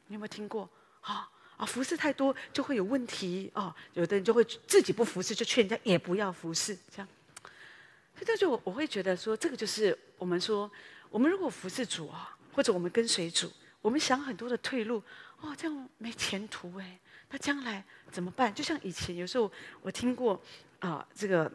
[0.06, 0.68] 你有没有听过？
[1.02, 3.74] 啊啊，服侍太多就会有问题哦。
[3.92, 7.08] 有的人就会自己不服侍，就劝人家也不要服侍，这样。
[8.14, 10.70] 所以这就我我会觉得说，这个就是我们说，
[11.10, 12.34] 我们如果服侍主啊。
[12.58, 13.48] 或者我们跟随主，
[13.80, 15.00] 我们想很多的退路，
[15.40, 16.98] 哦，这样没前途哎，
[17.30, 18.52] 那将来怎么办？
[18.52, 19.48] 就像以前有时候
[19.80, 20.34] 我听过
[20.80, 21.48] 啊、呃，这个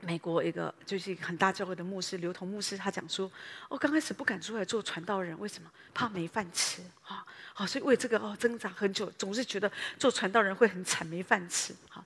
[0.00, 3.30] 美国一个就是一个很大教会的牧师刘同牧师，他讲说，
[3.68, 5.70] 哦，刚开始不敢出来做传道人，为什么？
[5.94, 7.24] 怕没饭吃啊，
[7.54, 12.04] 好、哦，所以为这个哦挣扎很久，总是觉得做传道人会很惨，没饭吃，好，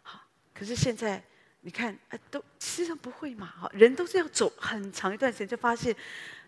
[0.00, 0.18] 好，
[0.54, 1.22] 可是现在
[1.60, 5.94] 你看，哎，都实际上不会嘛，哈，人都是要走很长一段时间，就发现。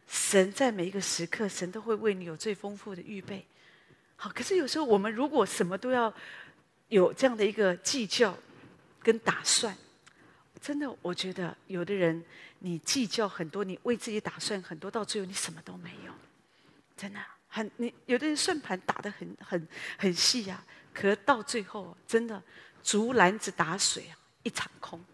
[0.06, 3.46] 神在每一个时刻，神都会为你有最丰富的预备。
[4.16, 6.12] 好，可是有时候我们如果什么都要
[6.88, 8.36] 有这样的一个计较
[9.02, 9.76] 跟打算，
[10.60, 12.24] 真的，我觉得有的人
[12.60, 16.12] 你计较很多，你为自己打算很多，到最后你什么都没有。
[16.96, 20.64] 真的很，你有的人算盘打得很很很细啊，
[20.94, 22.42] 可到最后真的
[22.82, 25.04] 竹篮子打水啊，一场空。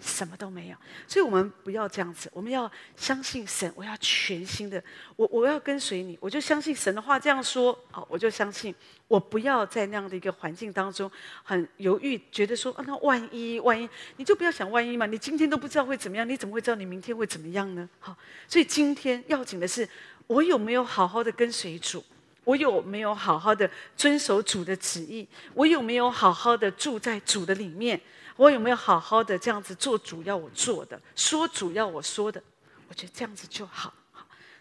[0.00, 2.30] 什么都没有，所以我们不要这样子。
[2.32, 4.82] 我们要相信神，我要全心的，
[5.16, 7.78] 我我要跟随你，我就相信神的话这样说。
[7.90, 8.74] 好，我就相信，
[9.08, 11.10] 我不要在那样的一个环境当中
[11.42, 15.04] 很犹豫，觉得说啊，那万一万一，你就不要想万一嘛。
[15.06, 17.88] 你今天都不知道会怎么样，你怎么会知道你明天会怎么样呢？
[17.98, 18.16] 好，
[18.48, 19.88] 所以今天要紧的是，
[20.26, 22.02] 我有没有好好的跟随主？
[22.44, 25.28] 我有没有好好的遵守主的旨意？
[25.52, 28.00] 我有没有好好的住在主的里面？
[28.40, 32.42] 我有没有好好的这样子做主要我做的，说主要我说的？
[32.88, 33.92] 我觉得这样子就好。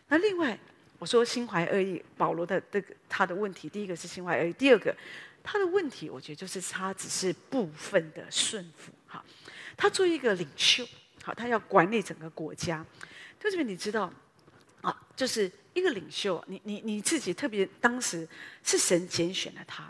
[0.10, 0.60] 那另外
[0.98, 4.94] 我说心怀恶意，保罗的这个他的问题，第一个是心怀恶意，第二个
[5.42, 8.92] 他的问题，我觉得就是他只是部分的顺服。
[9.08, 9.24] 哈，
[9.78, 10.86] 他作为一个领袖，
[11.24, 12.86] 好，他要管理整个国家。
[13.40, 14.12] 就这边你知道
[14.82, 18.28] 啊，就是一个领袖，你你你自己特别当时
[18.62, 19.90] 是神拣选了他。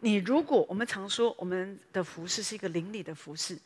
[0.00, 3.58] 你如果我们常说我们的服饰是一个邻里的服饰，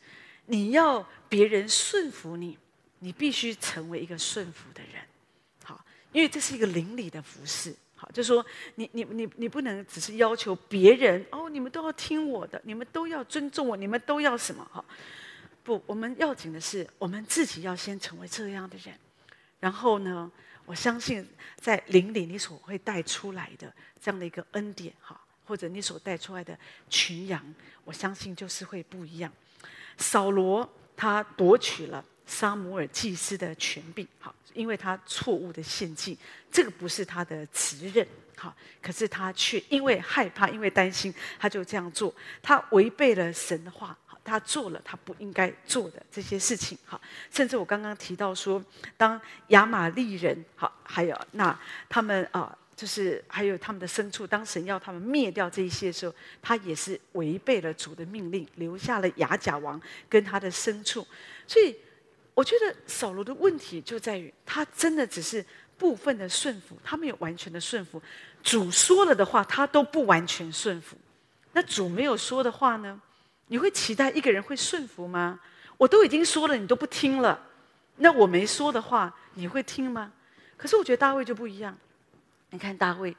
[0.45, 2.57] 你要别人顺服你，
[2.99, 5.01] 你必须成为一个顺服的人，
[5.63, 8.45] 好，因为这是一个邻里的服饰，好，就说
[8.75, 14.83] 你你你你不能只是要求别人哦，你们都要听我的，你们都要尊重我，你们都要什么哈？
[15.63, 18.93] 不，我们要紧的是我们自己要先成为这样的人，
[19.59, 20.29] 然后呢，
[20.65, 25.19] 我相信在邻里你所会带出来的这样的一个恩典哈。
[25.45, 26.57] 或者你所带出来的
[26.89, 27.41] 群羊，
[27.83, 29.31] 我相信就是会不一样。
[29.97, 36.17] 扫罗他夺取了撒母耳祭司的权柄，好，因为他错误的献祭，
[36.51, 38.05] 这个不是他的责任，
[38.35, 46.99] 好，可是他却因为害怕，因为担心，他就这样做，他违背了神的话，好，他做了他不应该做的这些事情，好，
[47.31, 48.61] 甚至我刚刚提到说，
[48.97, 52.57] 当亚玛力人，好，还有那他们啊。
[52.75, 61.07] 就是还有他们的牲畜，当神要他们灭掉这一些的时候，他也是违背了主的命令，留下了亚甲王跟他的牲畜。
[61.47, 61.75] 所以
[62.33, 65.45] 我觉得扫罗的问题就在于，他真的只是
[65.77, 68.01] 部分的顺服，他没有完全的顺服。
[68.43, 70.97] 主说了的话，他都不完全顺服。
[71.53, 73.01] 那主没有说的话呢？
[73.47, 75.39] 你会期待一个人会顺服吗？
[75.77, 77.39] 我都已经说了，你都不听了。
[77.97, 80.11] 那我没说的话，你会听吗？
[80.57, 81.77] 可是我觉得大卫就不一样。
[82.55, 83.13] 你看大卫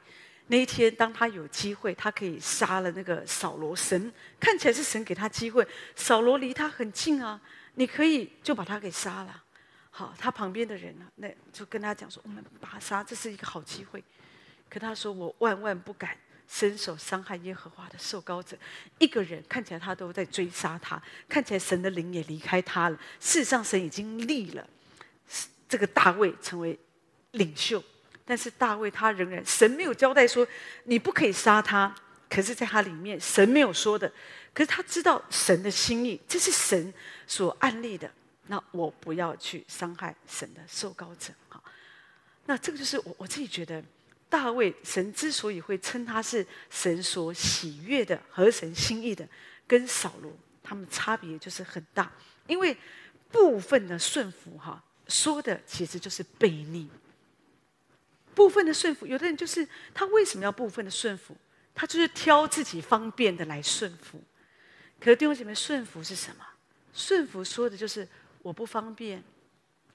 [0.47, 3.75] 那一天，当他有机会，他可以杀了那个扫罗。
[3.75, 7.39] 神看起来是神给他机会，扫罗离他很近啊，
[7.75, 9.43] 你可以就把他给杀了。
[9.91, 14.03] 好，他旁边的人呢，那就跟他讲说：“我们把他杀，这是一个好机会。”
[14.69, 18.57] 可他说：“我万万不敢伸手伤害耶和华的受膏者。”
[18.97, 22.97] 一个人看起来他都在追杀他，看起来神的灵也离开他了。
[23.19, 24.67] 事实上，神已经立了
[25.69, 26.79] 这个大卫成为
[27.31, 27.83] 领袖。
[28.27, 30.45] 但是大卫他仍然，神没有交代说
[30.83, 31.95] 你不可以杀他，
[32.29, 34.11] 可是在他里面神没有说的，
[34.53, 36.93] 可是他知道神的心意，这是神
[37.25, 38.11] 所按立的。
[38.47, 41.63] 那我不要去伤害神的受膏者，哈，
[42.45, 43.81] 那这个就是我我自己觉得，
[44.29, 49.27] 大卫神之所以会称他是神所喜悦的、合神心意的，
[49.65, 52.11] 跟扫罗他们差别就是很大，
[52.45, 52.75] 因为
[53.31, 54.83] 部分的顺服哈。
[55.09, 56.89] 说的其实就是悖逆。
[58.37, 61.35] 部分的顺服，有的人就是他为什么要部分的顺服？
[61.73, 64.21] 他就是挑自己方便的来顺服。
[64.99, 66.45] 可是弟兄姐妹，顺服是什么？
[66.93, 68.07] 顺服说的就是
[68.43, 69.23] 我不方便，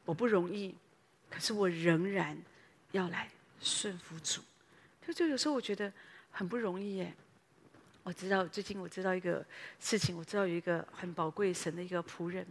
[0.05, 0.75] 我不容易，
[1.31, 2.37] 可是我仍然
[2.91, 4.43] 要来顺服主。
[5.07, 5.93] 就就有时候我觉得
[6.33, 7.15] 很不容易耶。
[8.03, 9.47] 我知道最近我知道一个
[9.79, 12.45] 事情，我知道有一个很宝贵神的一个仆人，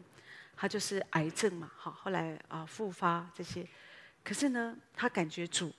[0.55, 3.67] 他就是癌症嘛，好，后来啊复发这些，
[4.23, 5.69] 可是呢，他感觉主。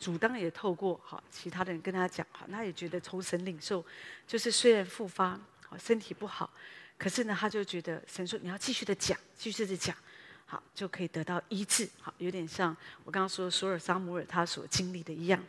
[0.00, 3.84] 主当也透过好其他的人跟他讲，哈，他也觉得从神领受，
[4.26, 6.50] 就是虽然复发，好身体不好，
[6.96, 9.94] 可是呢，他就觉得神说你要继续的讲，继续的讲，
[10.46, 15.44] 好就可以得到医治，好有点像我刚刚说索尔桑姆尔他所经历的一样，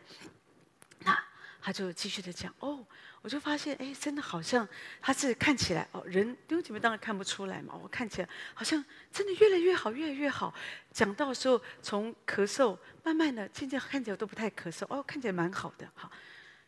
[0.98, 1.18] 那
[1.60, 2.86] 他就继续的讲哦。
[3.22, 4.68] 我就发现，哎，真的好像
[5.00, 7.72] 他是看起来哦，人弟兄姐妹当然看不出来嘛。
[7.80, 10.52] 我看起来好像真的越来越好，越来越好。
[10.90, 16.10] 讲到的时候，从咳嗽慢慢的，渐渐看起来都不太咳嗽，哦，看起来蛮好的哈。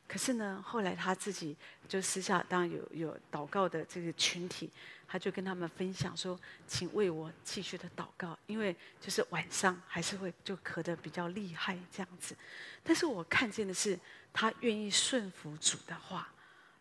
[0.06, 1.56] 可是呢，后来他自己
[1.88, 4.70] 就私下当然有有祷告的这个群体，
[5.08, 6.38] 他就跟他们分享说，
[6.68, 12.36] 请为我继续的祷告，因为就是晚上还是会就咳得比较厉害这样子。
[12.84, 13.98] 但是我看见的是，
[14.32, 16.28] 他愿意顺服主的话。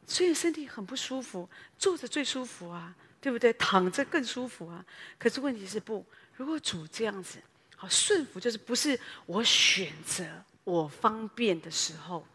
[0.06, 3.52] 虽然身体很不舒服，坐着最舒服啊，对不对？
[3.54, 4.84] 躺着更舒服啊。
[5.18, 7.40] 可是问题是不，如果主这样子，
[7.76, 10.26] 好顺服，就是不是我选择
[10.64, 12.26] 我方便的时候，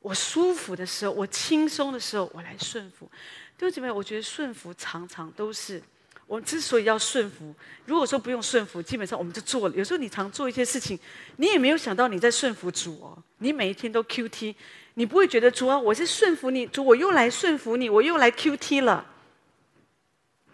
[0.00, 3.10] 我舒服的时候，我轻松的时候，我来顺服。
[3.56, 5.82] 弟兄姐妹，我觉得顺服常常都是
[6.26, 7.54] 我之所以要顺服。
[7.86, 9.74] 如果说不用顺服，基本上我们就做了。
[9.74, 10.98] 有时候你常做一些事情，
[11.36, 13.16] 你也没有想到你在顺服主哦。
[13.38, 14.54] 你每一天都 QT。
[14.98, 19.06] 你不会觉得主啊，我是顺服你，主我又来顺服你，我又来 QT 了。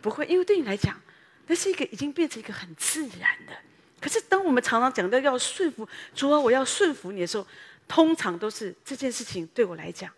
[0.00, 1.00] 不会，因为对你来讲，
[1.46, 3.52] 那是一个已经变成一个很自然的。
[4.00, 7.46] 可是当我们常常讲到要顺服主啊，我要顺服你的时候，
[7.86, 10.12] 通常都是这件事情对我来讲，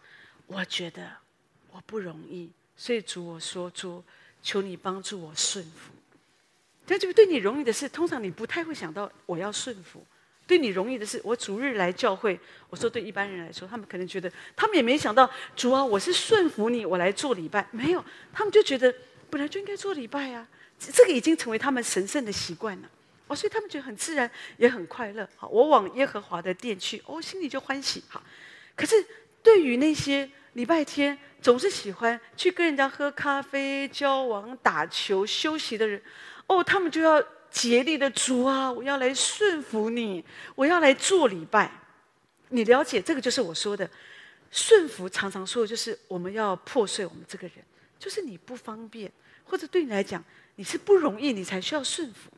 [0.46, 1.06] 我觉得
[1.70, 4.02] 我不容易，所以主我说主，
[4.42, 5.92] 求你帮助我顺服。
[6.86, 10.02] 但这个对你容易的事，通常你不太会想到我要顺服。
[10.46, 12.38] 对你容易的是，我主日来教会。
[12.68, 17.66] 我说对一般人来说，他们可能觉得，他们也没想到主啊，我是顺服你，我来做礼拜。
[17.70, 18.94] 没有，他们就觉得
[19.30, 20.46] 本来就应该做礼拜啊，
[20.78, 22.90] 这个已经成为他们神圣的习惯了。
[23.26, 25.26] 哦，所以他们觉得很自然，也很快乐。
[25.36, 28.02] 好，我往耶和华的殿去，哦，心里就欢喜。
[28.08, 28.22] 好，
[28.76, 28.94] 可是
[29.42, 36.02] 对于那些礼拜天总是喜欢去跟人家喝咖啡、交往、打球、休息的人，
[36.48, 37.24] 哦，他们就要。
[37.54, 40.24] 竭力的主啊，我要来顺服你，
[40.56, 41.70] 我要来做礼拜。
[42.48, 43.88] 你了解这个就是我说的
[44.50, 47.64] 顺服，常常说的就是我们要破碎我们这个人，
[47.96, 49.10] 就是你不方便，
[49.44, 50.22] 或者对你来讲
[50.56, 52.28] 你是不容易，你才需要顺服。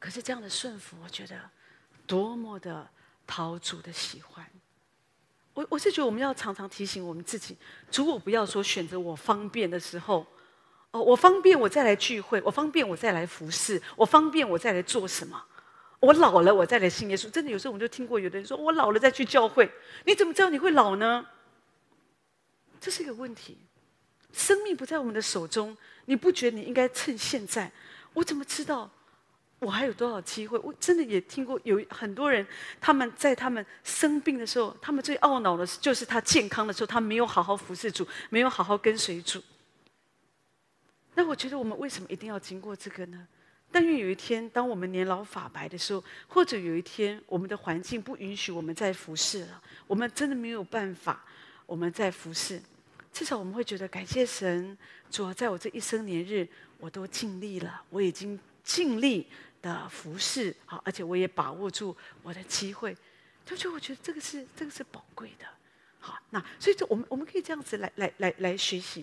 [0.00, 1.38] 可是这样的顺服，我觉得
[2.04, 2.90] 多么的
[3.24, 4.44] 讨主的喜欢。
[5.54, 7.56] 我我是觉得我们要常常提醒我们自己，
[7.88, 10.26] 主我不要说选择我方便的时候。
[10.92, 15.42] 哦，我方便我再来聚会，我方便我再来服侍，我方便我再来做什么？
[16.00, 17.30] 我老了我再来信耶稣。
[17.30, 19.70] 真的有时候我们就听过有的人说，我老了再去教会，
[20.04, 21.26] 你怎么知道你会老呢？
[22.80, 23.58] 这是一个问题。
[24.32, 25.76] 生命不在我们的手中，
[26.06, 27.70] 你不觉得你应该趁现在？
[28.12, 28.90] 我怎么知道
[29.60, 30.58] 我还有多少机会？
[30.58, 32.46] 我真的也听过有很多人，
[32.80, 39.40] 他们在他们生病的时候，他们最懊恼的就是他健康的时候，他没有好好服侍主，没有好好跟随主。
[41.14, 43.26] 那我觉得我们为什么一定要经过这个呢？
[43.70, 51.24] 但愿有一天，当我们年老发白的时候，或者有一天我们的环境不允许我们再服侍了，我们真的没有办法，
[51.64, 52.60] 我们再服侍，
[53.12, 54.76] 至少我们会觉得感谢神，
[55.10, 56.46] 主要在我这一生年日，
[56.78, 59.26] 我都尽力了，我已经尽力
[59.62, 62.94] 的服侍，好，而且我也把握住我的机会，
[63.46, 65.46] 就就我觉得这个是这个是宝贵的，
[65.98, 69.02] 好，那所以这我们我们可以这样子来来来来学习。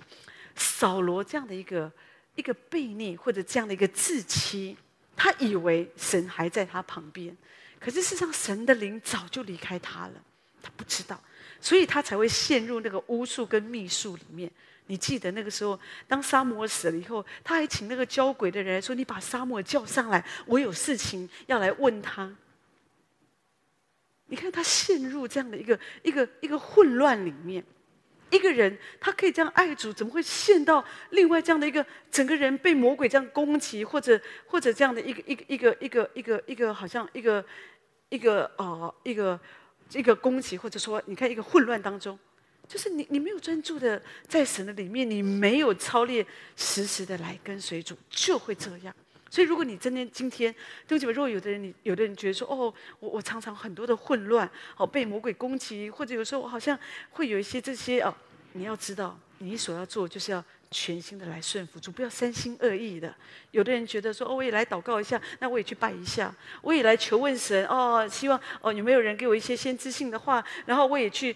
[0.59, 1.91] 扫罗这样的一个
[2.35, 4.75] 一个悖逆，或者这样的一个自欺，
[5.15, 7.35] 他以为神还在他旁边，
[7.79, 10.13] 可是事实上神的灵早就离开他了，
[10.61, 11.19] 他不知道，
[11.61, 14.51] 所以他才会陷入那个巫术跟秘术里面。
[14.87, 22.35] 你记得那个时候，当撒母耳死了以后，他还请那个交鬼的人来说：“你把撒母耳叫上来，我有事情要来问他。”
[24.25, 27.63] 你看他陷入这样的一个一个一个混乱里面。
[28.31, 37.43] 一个人他可以这样爱主，怎么会陷到另外这样的一个整个人被魔鬼这样攻击，或者或者这样的一个一个一个一个一个一个好像一个
[38.09, 39.39] 一个呃一个
[39.93, 42.17] 一个攻击，或者说你看一个混乱当中，
[42.67, 48.95] 就是你你没有专注的在神的里面，你没有操练实时的来跟随主，就会这样。
[49.31, 50.51] 所以，如果你真的今天，
[50.87, 56.75] 对不起，如果有的人，你有的人觉得说，哦，我我常常很多的混乱，哦，被魔鬼攻击，或者有时候我好像
[57.11, 58.11] 会有一些这些哦，
[58.53, 63.13] 你要知道，你所要做就是要全心的来顺服主，不要三心二意的。
[63.51, 71.35] 有的人觉得说，哦，我也来祷告一下，那我也去拜一下，我也来求问神，哦，希望哦有没有人给我一些先知性的话，然后我也去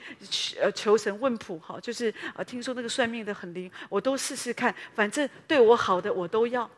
[0.61, 6.70] 呃求神问卜，哈，就是呃听说那个算命的很灵，我都试试看，反正对我好的我都要。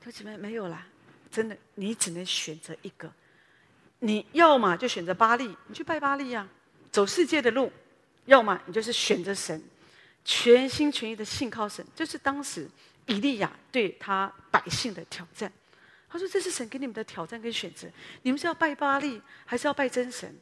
[0.00, 0.86] 弟兄姊妹，没有啦，
[1.30, 3.10] 真的，你只能选择一个。
[4.00, 6.46] 你要么就选择巴力，你去拜巴力呀，
[6.90, 7.70] 走世界的路；
[8.24, 9.62] 要么你就是选择神，
[10.24, 11.84] 全心全意的信靠神。
[11.94, 12.68] 就是当时
[13.06, 15.52] 以利亚对他百姓的挑战。
[16.08, 17.88] 他说：“这是神给你们的挑战跟选择，
[18.22, 20.32] 你们是要拜巴力，还是要拜真神？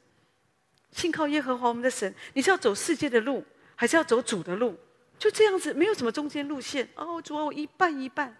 [0.90, 3.42] 信靠耶和华我们的神，你是要走世界的路，
[3.74, 4.78] 还是要走主的路？
[5.18, 6.86] 就这样子，没有什么中间路线。
[6.94, 8.36] 哦，主啊，我一半一半。”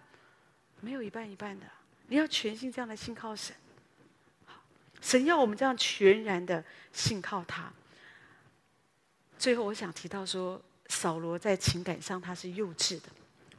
[0.79, 1.65] 没有一半一半的，
[2.07, 3.55] 你要全心这样来信靠神。
[4.99, 7.71] 神要我们这样全然的信靠他。
[9.43, 13.09] 最后，我想提到说，扫罗在情感上他是幼稚的，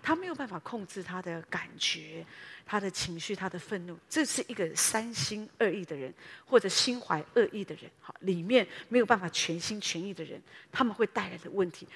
[0.02, 2.24] 他没有办法控制他的感觉、
[2.64, 3.94] 他的情绪、他的愤怒。
[4.08, 6.10] 这是一个三心二意的人，
[6.46, 7.90] 或者心怀恶意的人。
[8.00, 10.40] 好，里面没有办法全心全意的人，
[10.72, 11.86] 他们会带来的问题。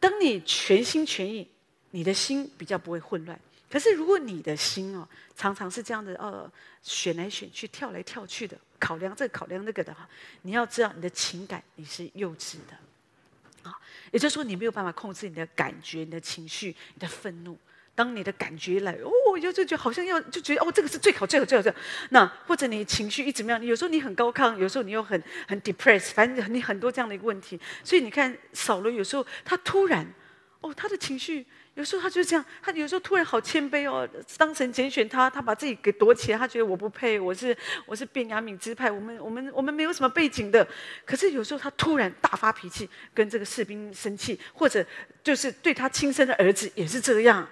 [0.00, 1.46] 当你全心全意，
[1.90, 3.38] 你的心比较不会混乱。
[3.68, 10.08] 可是，如果你的心哦，常常是这样的，呃，选来选去，跳来跳去的，考量这个考量那个的哈，
[10.40, 12.78] 你要知道，你的情感你是幼稚的，
[13.64, 13.74] 啊，
[14.12, 17.58] 也就是说，你没有办法控制你的感觉、你的情绪、你的愤怒。
[17.96, 21.78] 当你的感觉来，哦，我就就就好像要就觉得哦，这个是最好、最好、最好、最好。
[22.10, 23.64] 那或者你情绪一直怎么样？
[23.64, 27.58] 有时候你很高亢，有时候你又很很 depressed，反正你很多这样的一个问题。
[27.84, 30.04] 所以你看，少了有时候他突然，
[30.60, 31.46] 哦，他的情绪。
[31.74, 34.08] 有时候他就这样，他有时候突然好谦卑哦。
[34.38, 40.66] 当神拣选他，他把自己给躲起来，他觉得我不配，我是我是便雅悯支派，我们我们我们没有什么背景的。
[41.04, 44.86] 可是有时候他突然大发脾气，跟这个士兵生气，或者
[45.22, 47.48] 就是对他亲生的儿子也是这样。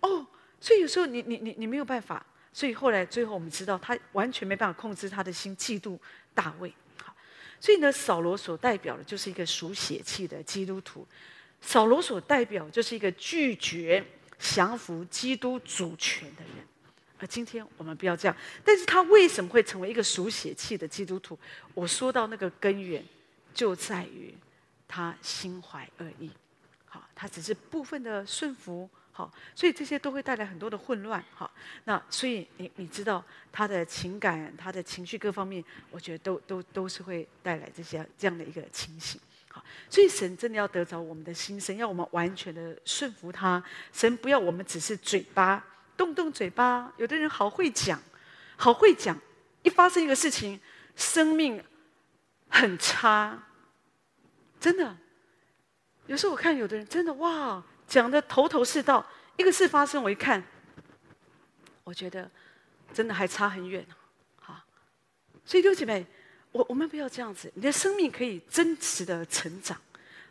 [0.00, 0.26] 哦，
[0.60, 2.24] 所以有时候你你你你没有办法。
[2.54, 5.98] 所以后来最后我们知道，他完全没办法控制他的心，嫉妒
[6.34, 6.72] 大卫。
[7.58, 11.06] 所以呢，扫罗所代表的就是一个属血气的基督徒。
[11.62, 14.04] 扫罗所代表就是一个拒绝
[14.38, 16.66] 降服基督主权的人，
[17.18, 18.36] 而今天我们不要这样。
[18.64, 21.38] 但是他为什么会成为一个属血气的基督徒？
[21.72, 23.02] 我说到那个根源，
[23.54, 24.34] 就在于
[24.86, 26.30] 他心怀恶意。
[26.84, 28.90] 好，他只是部分的顺服。
[29.14, 31.22] 好，所以这些都会带来很多的混乱。
[31.34, 31.52] 好，
[31.84, 39.20] 那所以你你知道他的情感、他的情绪各方面，我觉得都都都是会带来这些这样的一个情形。
[39.90, 43.62] 所以神真的要得着我们的心，神要我们完全的顺服他。
[43.92, 45.62] 神不要我们只是嘴巴
[45.96, 46.92] 动动嘴巴。
[46.96, 48.00] 有的人好会讲，
[48.56, 49.18] 好会讲，
[49.62, 50.58] 一发生一个事情，
[50.96, 51.62] 生命
[52.48, 53.42] 很差。
[54.58, 54.96] 真的，
[56.06, 60.42] 有时候我看有的人真的哇，讲的头头是道，一个事发生，我一看，
[61.84, 62.30] 我觉得
[62.94, 63.86] 真的还差很远。
[64.40, 64.58] 好，
[65.44, 66.06] 所以六姐妹。
[66.52, 69.80] 我我们不要这样子，你的生命可以真实的成长。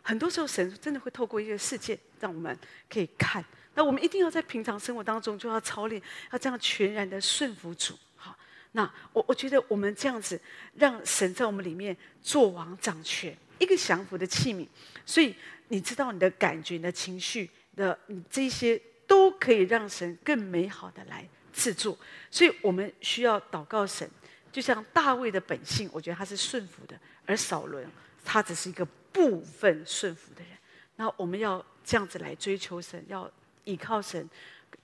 [0.00, 2.56] 很多时候，神真的会透过一个事件，让我们
[2.88, 3.44] 可以看。
[3.74, 6.00] 那我们一定要在平常生活当中就要操练，
[6.32, 7.94] 要这样全然的顺服主。
[8.16, 8.36] 好，
[8.72, 10.40] 那我我觉得我们这样子，
[10.74, 14.66] 让神在我们里面做王掌权，一个降服的器皿。
[15.06, 15.34] 所以
[15.68, 21.96] 你知道，你的感觉、你的情绪的，你这些都可以让神更美好的来制作。
[22.30, 24.08] 所以我们需要祷告神。
[24.52, 26.94] 就像大卫的本性，我觉得他是顺服的，
[27.24, 27.84] 而扫伦
[28.22, 30.50] 他只是一个部分顺服的人。
[30.96, 33.28] 那我们要这样子来追求神，要
[33.64, 34.28] 依靠神，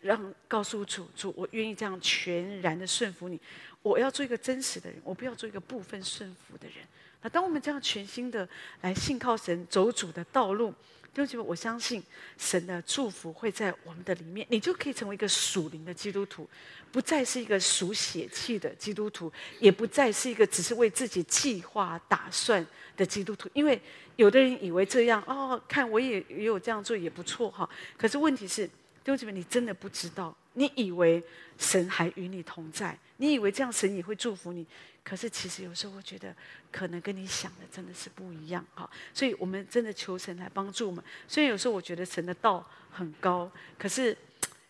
[0.01, 3.39] 让告诉主主，我愿意这样全然的顺服你。
[3.83, 6.77] 我要做一个真实的人，我不要做一个部分顺服的人。
[7.21, 8.49] 那当我们这样全心的
[8.81, 10.75] 来信靠神，走主的道路。
[11.15, 12.03] 弟兄姐妹，我相信
[12.37, 16.49] 神的祝福会在我们的里面，你就可以成为一个属灵的基督徒，
[16.93, 22.65] 不再是一个属血气的基督徒，也不再是一个只是为自己计划打算
[22.97, 23.49] 的基督徒。
[23.53, 23.81] 因为
[24.17, 27.69] 有的人以为这样哦，看我也也有这样做也不错哈。
[27.97, 28.73] 可是问题是，弟
[29.07, 31.23] 兄姐妹，你真的不知道，你以为
[31.57, 34.67] 神还与你同在，你以为这样神也会祝福你。
[35.05, 36.35] 可是，其实有时候我觉得，
[36.71, 38.91] 可能跟你想的真的是不一样哈。
[39.15, 41.03] 所以我们真的求神来帮助我们。
[41.27, 44.15] 虽然有时候我觉得神的道很高，可是，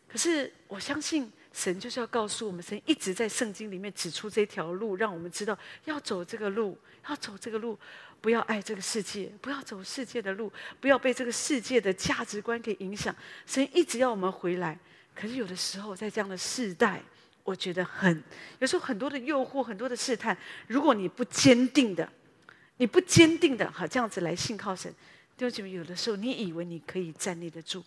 [0.07, 6.79] 可是我相信神就是要告诉我们，神一直在圣经里面指出这条路，让我们知道要走这个路，
[7.09, 7.77] 要走这个路，
[8.21, 13.13] 不要爱这个世界，不要走世界的路，不要被这个世界的价值观给影响。
[13.45, 14.79] 神一直要我们回来。
[15.21, 17.03] 可是有的时候，在这样的世代，
[17.43, 18.23] 我觉得很
[18.61, 20.37] 有时候很多的诱惑，很多的试探。
[20.69, 22.09] 如果你不坚定的，
[22.77, 24.89] 你不坚定的哈，这样子来信靠神，
[25.37, 27.83] 弟兄姐妹，有的时候你以为你可以站立得住，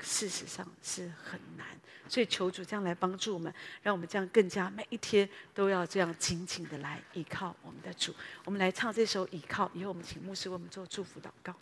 [0.00, 1.66] 事实上是很难。
[2.06, 8.14] 所以求主这样来帮助我们，让我们这样更加每一天都要这样紧紧的来依靠我们的主。
[8.44, 11.54] 我们来唱这首《倚靠》，以后我们请牧师为我们做祝福祷告。